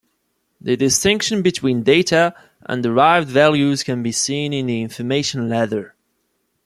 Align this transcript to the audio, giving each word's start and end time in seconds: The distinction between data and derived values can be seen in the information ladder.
The 0.59 0.75
distinction 0.75 1.43
between 1.43 1.83
data 1.83 2.33
and 2.65 2.81
derived 2.81 3.27
values 3.29 3.83
can 3.83 4.01
be 4.01 4.11
seen 4.11 4.51
in 4.51 4.65
the 4.65 4.81
information 4.81 5.47
ladder. 5.47 5.93